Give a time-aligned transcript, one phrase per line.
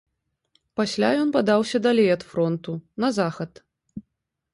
[0.79, 2.71] Пасля ён падаўся далей ад фронту,
[3.05, 3.51] на захад.